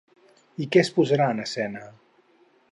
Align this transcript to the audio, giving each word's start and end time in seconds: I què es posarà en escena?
I 0.65 0.67
què 0.75 0.81
es 0.85 0.89
posarà 0.95 1.29
en 1.35 1.45
escena? 1.45 1.85